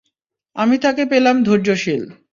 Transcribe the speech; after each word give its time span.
আমি 0.55 0.75
তাকে 0.77 1.03
পেলাম 1.05 1.35
ধৈর্যশীল। 1.43 2.03